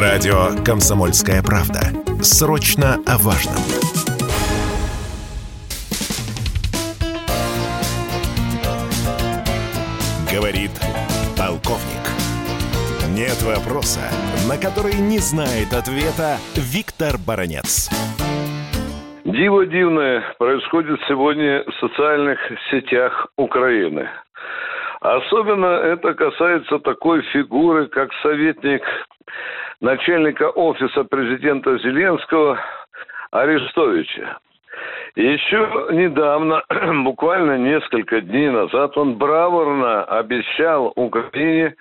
[0.00, 1.80] Радио «Комсомольская правда».
[2.22, 3.58] Срочно о важном.
[10.32, 10.70] Говорит
[11.36, 12.06] полковник.
[13.10, 14.06] Нет вопроса,
[14.48, 17.90] на который не знает ответа Виктор Баранец.
[19.24, 22.38] Диво дивное происходит сегодня в социальных
[22.70, 24.08] сетях Украины.
[25.00, 28.82] Особенно это касается такой фигуры, как советник
[29.80, 32.58] начальника офиса президента Зеленского
[33.30, 34.38] Арестовича.
[35.16, 36.62] Еще недавно,
[37.04, 41.74] буквально несколько дней назад, он браворно обещал Украине,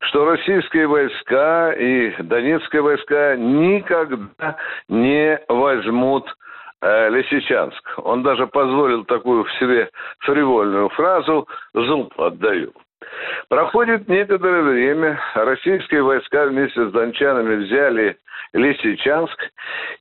[0.00, 4.56] что российские войска и донецкие войска никогда
[4.88, 6.34] не возьмут
[6.80, 7.98] э, Лисичанск.
[7.98, 9.90] Он даже позволил такую в себе
[10.20, 12.72] фривольную фразу «зуб отдаю».
[13.48, 18.18] Проходит некоторое время, российские войска вместе с дончанами взяли
[18.52, 19.38] Лисичанск,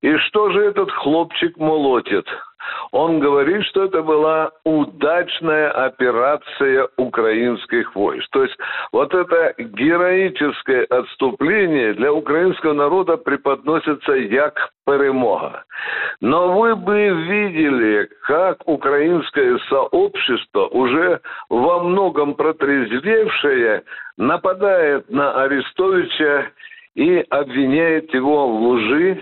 [0.02, 2.26] и что же этот хлопчик молотит–
[2.92, 8.28] он говорит, что это была удачная операция украинских войск.
[8.32, 8.58] То есть
[8.92, 15.66] вот это героическое отступление для украинского народа преподносится як перемога.
[16.22, 23.84] Но вы бы видели, как украинское сообщество, уже во многом протрезвевшее,
[24.18, 26.52] нападает на Арестовича
[26.96, 29.22] и обвиняет его в лжи,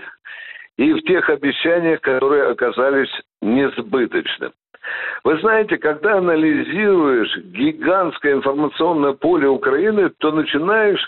[0.76, 3.10] и в тех обещаниях, которые оказались
[3.40, 4.52] несбыточным.
[5.24, 11.00] Вы знаете, когда анализируешь гигантское информационное поле Украины, то начинаешь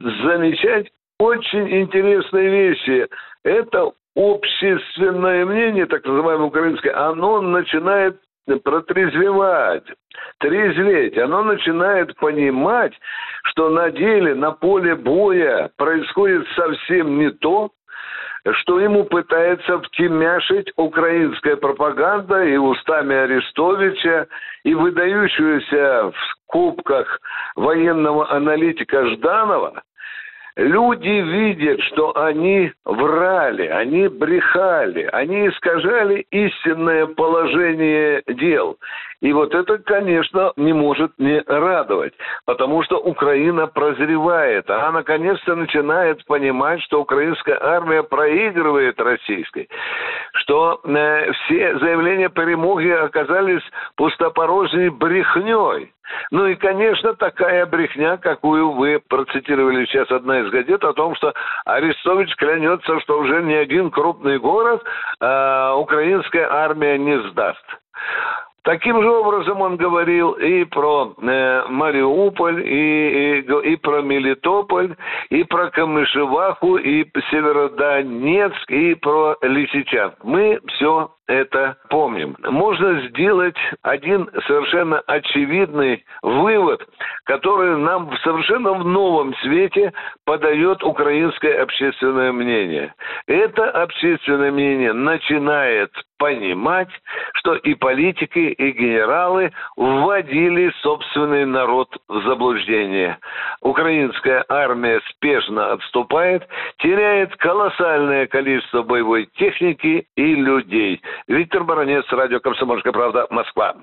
[0.00, 3.08] замечать очень интересные вещи.
[3.44, 8.18] Это общественное мнение, так называемое украинское, оно начинает
[8.62, 9.84] протрезвевать,
[10.38, 11.18] трезветь.
[11.18, 12.92] Оно начинает понимать,
[13.44, 17.70] что на деле, на поле боя происходит совсем не то,
[18.54, 24.26] что ему пытается втемяшить украинская пропаганда и устами Арестовича,
[24.64, 27.20] и выдающегося в скобках
[27.56, 29.82] военного аналитика Жданова,
[30.56, 38.78] Люди видят, что они врали, они брехали, они искажали истинное положение дел.
[39.20, 42.12] И вот это, конечно, не может не радовать,
[42.44, 44.68] потому что Украина прозревает.
[44.68, 49.68] Она наконец-то начинает понимать, что украинская армия проигрывает российской,
[50.34, 53.62] что э, все заявления перемоги оказались
[53.96, 55.92] пустопорожней брехней.
[56.30, 61.32] Ну и, конечно, такая брехня, какую вы процитировали сейчас одна из газет, о том, что
[61.64, 64.84] Арестович клянется, что уже ни один крупный город
[65.20, 67.64] э, украинская армия не сдаст.
[68.66, 74.96] Таким же образом он говорил и про э, Мариуполь, и, и, и про Мелитополь,
[75.30, 80.16] и про Камышеваху, и Северодонецк, и про Лисичанск.
[80.24, 82.36] Мы все это помним.
[82.42, 86.86] Можно сделать один совершенно очевидный вывод,
[87.24, 89.92] который нам в совершенно в новом свете
[90.24, 92.94] подает украинское общественное мнение.
[93.26, 96.88] Это общественное мнение начинает понимать,
[97.34, 103.18] что и политики, и генералы вводили собственный народ в заблуждение.
[103.60, 106.48] Украинская армия спешно отступает,
[106.78, 113.74] теряет колоссальное количество боевой техники и людей– Виктор Баранец, радио «Комсомольская правда», Москва.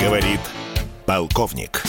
[0.00, 0.40] Говорит
[1.06, 1.82] полковник.